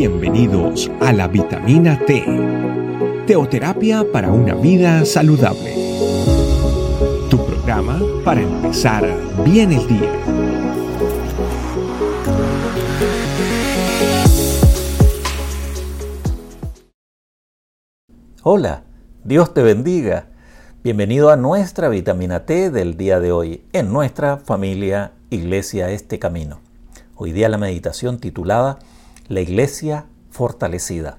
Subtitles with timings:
[0.00, 2.24] Bienvenidos a la vitamina T,
[3.26, 5.74] teoterapia para una vida saludable.
[7.28, 9.06] Tu programa para empezar
[9.44, 10.10] bien el día.
[18.42, 18.84] Hola,
[19.22, 20.28] Dios te bendiga.
[20.82, 26.60] Bienvenido a nuestra vitamina T del día de hoy en nuestra familia Iglesia Este Camino.
[27.16, 28.78] Hoy día la meditación titulada
[29.30, 31.18] La Iglesia Fortalecida.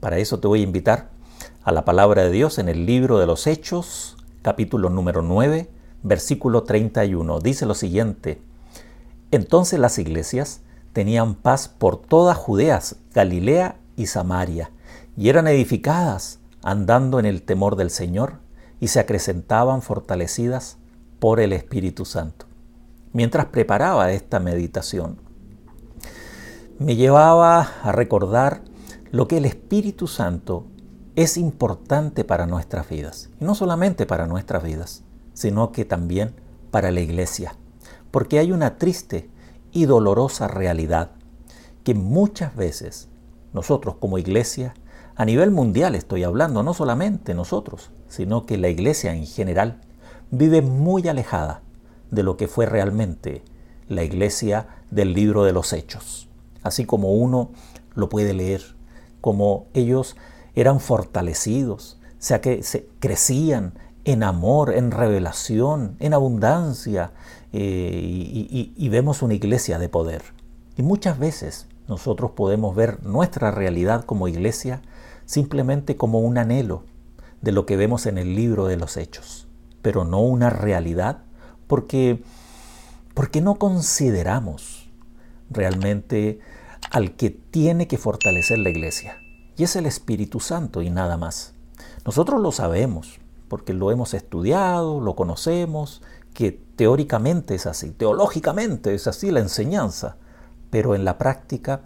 [0.00, 1.10] Para eso te voy a invitar
[1.62, 5.70] a la palabra de Dios en el libro de los Hechos, capítulo número 9,
[6.02, 7.38] versículo 31.
[7.38, 8.42] Dice lo siguiente,
[9.30, 10.62] entonces las iglesias
[10.92, 12.80] tenían paz por toda Judea,
[13.14, 14.72] Galilea y Samaria,
[15.16, 18.40] y eran edificadas andando en el temor del Señor,
[18.80, 20.78] y se acrecentaban fortalecidas
[21.20, 22.46] por el Espíritu Santo.
[23.12, 25.18] Mientras preparaba esta meditación,
[26.78, 28.62] me llevaba a recordar
[29.10, 30.66] lo que el Espíritu Santo
[31.14, 33.30] es importante para nuestras vidas.
[33.40, 36.34] Y no solamente para nuestras vidas, sino que también
[36.70, 37.54] para la iglesia.
[38.10, 39.30] Porque hay una triste
[39.70, 41.10] y dolorosa realidad
[41.84, 43.08] que muchas veces
[43.52, 44.74] nosotros como iglesia,
[45.14, 49.80] a nivel mundial estoy hablando, no solamente nosotros, sino que la iglesia en general
[50.30, 51.62] vive muy alejada
[52.10, 53.44] de lo que fue realmente
[53.88, 56.28] la iglesia del libro de los hechos
[56.62, 57.50] así como uno
[57.94, 58.62] lo puede leer,
[59.20, 60.16] como ellos
[60.54, 63.74] eran fortalecidos, o sea que se crecían
[64.04, 67.12] en amor, en revelación, en abundancia,
[67.52, 70.22] eh, y, y vemos una iglesia de poder.
[70.76, 74.82] Y muchas veces nosotros podemos ver nuestra realidad como iglesia
[75.26, 76.84] simplemente como un anhelo
[77.40, 79.46] de lo que vemos en el libro de los hechos,
[79.82, 81.22] pero no una realidad
[81.66, 82.22] porque,
[83.14, 84.81] porque no consideramos
[85.52, 86.40] realmente
[86.90, 89.18] al que tiene que fortalecer la iglesia.
[89.56, 91.54] Y es el Espíritu Santo y nada más.
[92.04, 96.02] Nosotros lo sabemos, porque lo hemos estudiado, lo conocemos,
[96.34, 100.16] que teóricamente es así, teológicamente es así la enseñanza,
[100.70, 101.82] pero en la práctica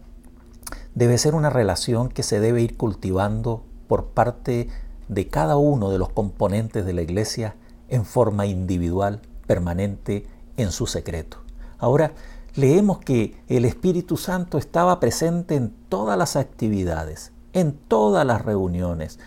[0.94, 4.68] debe ser una relación que se debe ir cultivando por parte
[5.08, 7.56] de cada uno de los componentes de la iglesia
[7.88, 10.26] en forma individual, permanente,
[10.56, 11.38] en su secreto.
[11.78, 12.12] Ahora,
[12.56, 19.18] leemos que el Espíritu Santo estaba presente en todas las actividades, en todas las reuniones,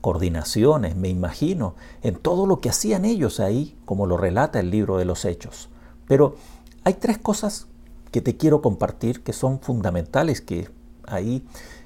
[0.00, 4.98] coordinaciones, me imagino, en todo lo que hacían ellos ahí, como lo relata el libro
[4.98, 5.70] de los Hechos.
[6.06, 6.36] Pero
[6.84, 7.66] hay tres cosas
[8.12, 10.68] que te quiero compartir que son fundamentales, que
[11.06, 11.44] ahí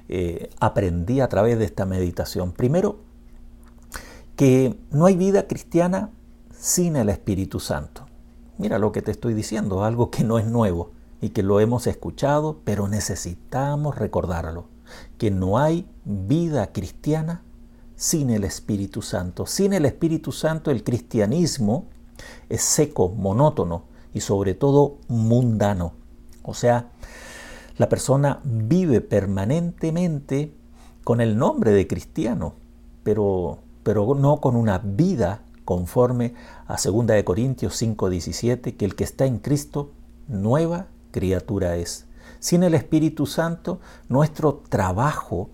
[0.08, 2.52] eh, aprendí a través de esta meditación.
[2.52, 2.98] Primero,
[4.36, 6.10] que no hay vida cristiana
[6.56, 8.06] sin el Espíritu Santo.
[8.58, 11.86] Mira lo que te estoy diciendo, algo que no es nuevo y que lo hemos
[11.86, 14.66] escuchado, pero necesitamos recordarlo,
[15.18, 17.42] que no hay vida cristiana
[17.96, 19.46] sin el Espíritu Santo.
[19.46, 21.86] Sin el Espíritu Santo el cristianismo
[22.48, 25.92] es seco, monótono y sobre todo mundano.
[26.42, 26.90] O sea,
[27.78, 30.54] la persona vive permanentemente
[31.04, 32.54] con el nombre de cristiano,
[33.02, 36.34] pero, pero no con una vida conforme
[36.66, 39.90] a 2 de Corintios 5:17, que el que está en Cristo,
[40.28, 42.06] nueva criatura es.
[42.40, 45.50] Sin el Espíritu Santo, nuestro trabajo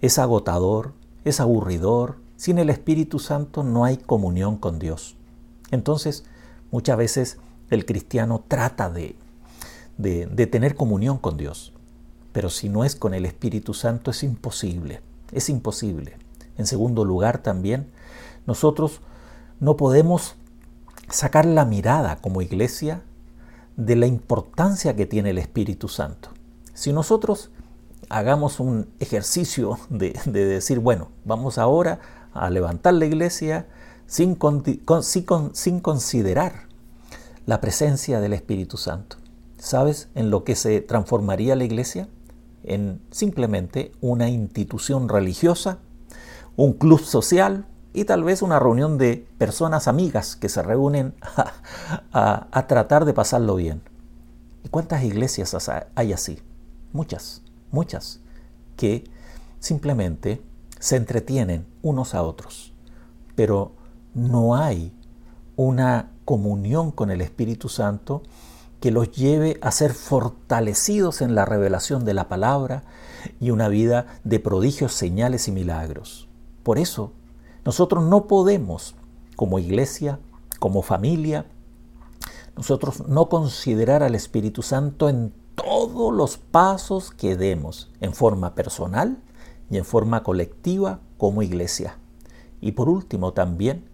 [0.00, 0.92] es agotador,
[1.24, 2.16] es aburridor.
[2.36, 5.16] Sin el Espíritu Santo no hay comunión con Dios.
[5.70, 6.24] Entonces,
[6.70, 7.38] muchas veces
[7.68, 9.16] el cristiano trata de,
[9.98, 11.72] de, de tener comunión con Dios,
[12.32, 15.00] pero si no es con el Espíritu Santo es imposible,
[15.32, 16.16] es imposible.
[16.56, 17.90] En segundo lugar también,
[18.46, 19.00] nosotros
[19.60, 20.36] no podemos
[21.10, 23.02] sacar la mirada como iglesia
[23.76, 26.30] de la importancia que tiene el Espíritu Santo.
[26.74, 27.50] Si nosotros
[28.08, 32.00] hagamos un ejercicio de, decir, bueno, vamos ahora
[32.32, 33.66] a levantar la iglesia
[34.06, 34.38] sin,
[35.52, 36.68] sin considerar
[37.46, 39.16] la presencia del Espíritu Santo.
[39.58, 42.08] ¿Sabes en lo que se transformaría la iglesia?
[42.64, 45.78] En simplemente una institución religiosa,
[46.56, 51.14] un club social, y tal vez una reunión de personas amigas que se reúnen
[52.12, 53.82] a, tratar de pasarlo bien.
[54.64, 56.40] ¿Y cuántas iglesias hay así?
[56.92, 58.20] Muchas, muchas,
[58.76, 59.04] que
[59.58, 60.42] simplemente
[60.78, 62.72] se entretienen unos a otros,
[63.34, 63.72] pero
[64.14, 64.92] no hay
[65.56, 68.22] una comunión con el Espíritu Santo
[68.80, 72.84] que los lleve a ser fortalecidos en la revelación de la palabra
[73.40, 76.28] y una vida de prodigios, señales y milagros.
[76.62, 77.12] Por eso
[77.64, 78.94] nosotros no podemos,
[79.36, 80.18] como iglesia,
[80.58, 81.46] como familia,
[82.56, 89.18] nosotros no considerar al Espíritu Santo en todos los pasos que demos en forma personal
[89.70, 91.96] y en forma colectiva como iglesia.
[92.60, 93.88] Y por último también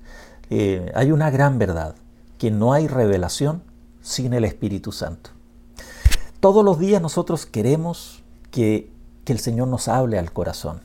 [0.51, 1.95] eh, hay una gran verdad,
[2.39, 3.63] que no hay revelación
[4.03, 5.31] sin el Espíritu Santo.
[6.41, 8.91] Todos los días nosotros queremos que,
[9.25, 10.83] que el Señor nos hable al corazón,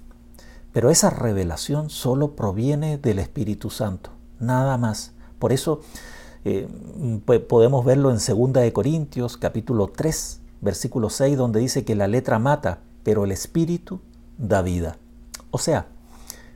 [0.74, 5.14] pero esa revelación solo proviene del Espíritu Santo, nada más.
[5.40, 5.82] Por eso
[6.46, 6.68] eh,
[7.48, 12.40] podemos verlo en 2 de Corintios capítulo 3, versículo 6, donde dice que la letra
[12.40, 14.00] mata, pero el Espíritu
[14.38, 14.98] da vida.
[15.52, 15.88] O sea,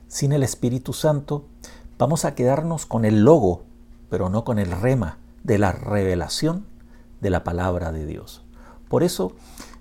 [0.08, 1.44] sin el Espíritu Santo
[1.98, 3.64] vamos a quedarnos con el logo,
[4.08, 6.66] pero no con el rema de la revelación
[7.20, 8.42] de la palabra de Dios.
[8.88, 9.32] Por eso,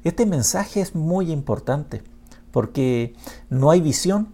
[0.04, 2.04] este mensaje es muy importante,
[2.56, 3.14] porque
[3.50, 4.30] no hay visión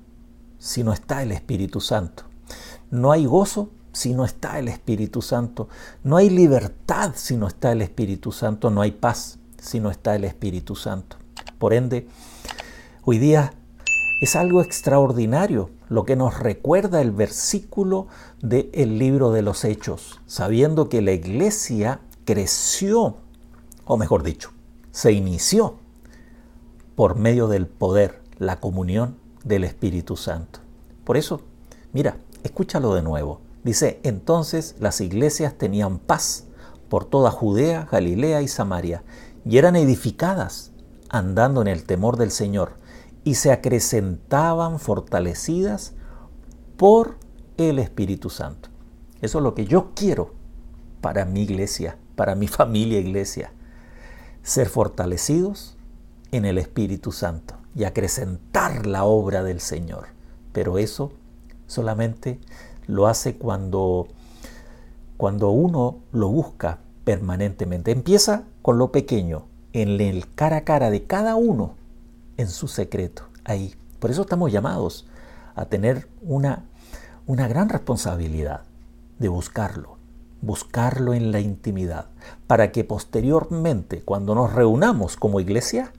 [0.60, 2.26] si no está el Espíritu Santo.
[2.92, 5.70] No hay gozo si no está el Espíritu Santo.
[6.04, 8.70] No hay libertad si no está el Espíritu Santo.
[8.70, 11.18] No hay paz si no está el Espíritu Santo.
[11.58, 12.08] Por ende,
[13.06, 13.56] hoy día
[14.22, 18.06] es algo extraordinario lo que nos recuerda el versículo
[18.40, 23.18] del libro de los Hechos, sabiendo que la iglesia creció,
[23.86, 24.52] o mejor dicho,
[24.92, 25.81] se inició
[26.96, 30.60] por medio del poder, la comunión del Espíritu Santo.
[31.04, 31.42] Por eso,
[31.94, 33.42] mira, escúchalo de nuevo.
[33.64, 36.46] Dice, entonces las iglesias tenían paz
[36.90, 39.04] por toda Judea, Galilea y Samaria,
[39.46, 40.72] y eran edificadas
[41.10, 42.74] andando en el temor del Señor,
[43.24, 45.94] y se acrecentaban fortalecidas
[46.78, 47.18] por
[47.58, 48.70] el Espíritu Santo.
[49.22, 50.34] Eso es lo que yo quiero
[51.02, 53.54] para mi iglesia, para mi familia iglesia.
[54.42, 55.78] Ser fortalecidos
[56.32, 60.08] en el Espíritu Santo y acrecentar la obra del Señor.
[60.54, 61.12] Pero eso
[61.68, 62.40] solamente
[62.88, 64.08] lo hace cuando,
[65.18, 67.92] cuando uno lo busca permanentemente.
[67.92, 71.76] Empieza con lo pequeño, en el cara a cara de cada uno,
[72.38, 73.76] en su secreto, ahí.
[74.00, 75.08] Por eso estamos llamados
[75.56, 76.66] a tener una,
[77.26, 78.62] una gran responsabilidad
[79.20, 79.98] de buscarlo,
[80.42, 82.08] buscarlo en la intimidad,
[82.48, 85.94] para que posteriormente, cuando nos reunamos como iglesia,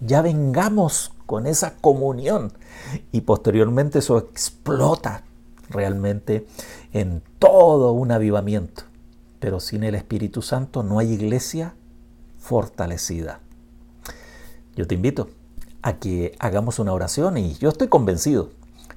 [0.00, 2.52] ya vengamos con esa comunión
[3.12, 5.24] y posteriormente eso explota
[5.68, 6.46] realmente
[6.92, 8.84] en todo un avivamiento.
[9.40, 11.74] Pero sin el Espíritu Santo no hay iglesia
[12.38, 13.40] fortalecida.
[14.74, 15.28] Yo te invito
[15.82, 18.50] a que hagamos una oración y yo estoy convencido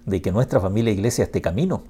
[0.05, 1.83] de que nuestra familia iglesia este camino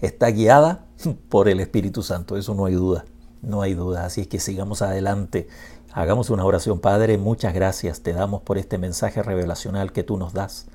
[0.00, 0.86] está guiada
[1.28, 3.04] por el Espíritu Santo, eso no hay duda,
[3.42, 5.48] no hay duda, así es que sigamos adelante
[5.92, 10.32] Hagamos una oración, Padre, muchas gracias te damos por este mensaje revelacional que tú nos
[10.32, 10.66] das,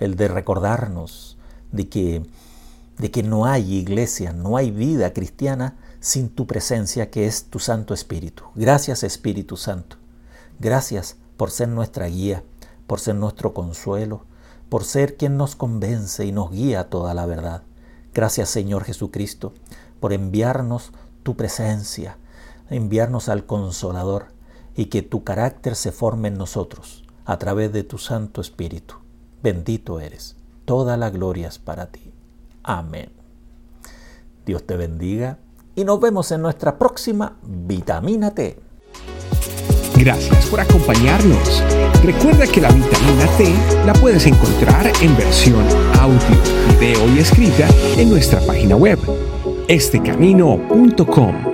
[0.00, 1.38] el de recordarnos
[1.70, 2.26] de que,
[2.98, 7.60] de que no hay iglesia, no hay vida cristiana sin tu presencia que es tu
[7.60, 8.42] Santo Espíritu.
[8.56, 9.96] Gracias Espíritu Santo,
[10.58, 12.42] gracias por ser nuestra guía,
[12.88, 14.24] por ser nuestro consuelo,
[14.68, 17.62] por ser quien nos convence y nos guía a toda la verdad.
[18.12, 19.52] Gracias Señor Jesucristo
[20.00, 20.90] por enviarnos
[21.22, 22.18] tu presencia,
[22.70, 24.33] enviarnos al Consolador,
[24.76, 28.94] y que tu carácter se forme en nosotros a través de tu Santo Espíritu.
[29.42, 30.36] Bendito eres.
[30.64, 32.12] Toda la gloria es para ti.
[32.62, 33.10] Amén.
[34.46, 35.38] Dios te bendiga
[35.74, 38.58] y nos vemos en nuestra próxima Vitamina T.
[39.96, 41.62] Gracias por acompañarnos.
[42.02, 43.54] Recuerda que la vitamina T
[43.86, 45.64] la puedes encontrar en versión
[46.00, 46.18] audio,
[46.68, 48.98] video y escrita en nuestra página web,
[49.68, 51.53] estecamino.com